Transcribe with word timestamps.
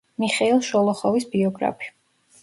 მიხეილ 0.21 0.61
შოლოხოვის 0.67 1.27
ბიოგრაფი. 1.33 1.91